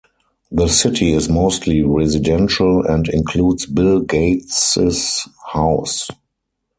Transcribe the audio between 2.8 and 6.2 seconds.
and includes Bill Gates's house.